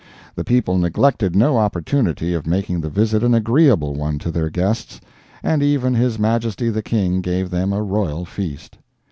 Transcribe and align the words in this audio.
The 0.33 0.43
people 0.43 0.79
neglected 0.79 1.35
no 1.35 1.59
opportunity 1.59 2.33
of 2.33 2.47
making 2.47 2.81
the 2.81 2.89
visit 2.89 3.21
an 3.23 3.35
agreeable 3.35 3.93
one 3.93 4.17
to 4.17 4.31
their 4.31 4.49
guests, 4.49 4.99
and 5.43 5.61
even 5.61 5.93
his 5.93 6.17
Majesty 6.17 6.71
the 6.71 6.81
King 6.81 7.21
gave 7.21 7.51
them 7.51 7.71
a 7.71 7.83
royal 7.83 8.25
feast. 8.25 8.79